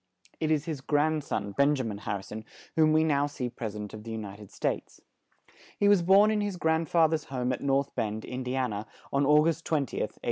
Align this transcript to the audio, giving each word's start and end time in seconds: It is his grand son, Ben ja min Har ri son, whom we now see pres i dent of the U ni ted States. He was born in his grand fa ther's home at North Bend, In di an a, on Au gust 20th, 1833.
It 0.39 0.49
is 0.49 0.65
his 0.65 0.81
grand 0.81 1.23
son, 1.23 1.51
Ben 1.51 1.75
ja 1.75 1.83
min 1.83 1.99
Har 1.99 2.15
ri 2.17 2.23
son, 2.23 2.43
whom 2.75 2.91
we 2.91 3.03
now 3.03 3.27
see 3.27 3.51
pres 3.51 3.75
i 3.75 3.77
dent 3.77 3.93
of 3.93 4.03
the 4.03 4.09
U 4.09 4.17
ni 4.17 4.35
ted 4.35 4.49
States. 4.49 4.99
He 5.77 5.87
was 5.87 6.01
born 6.01 6.31
in 6.31 6.41
his 6.41 6.57
grand 6.57 6.89
fa 6.89 7.07
ther's 7.07 7.25
home 7.25 7.53
at 7.53 7.61
North 7.61 7.93
Bend, 7.93 8.25
In 8.25 8.41
di 8.41 8.55
an 8.55 8.73
a, 8.73 8.87
on 9.13 9.27
Au 9.27 9.43
gust 9.43 9.63
20th, 9.63 10.01
1833. 10.17 10.19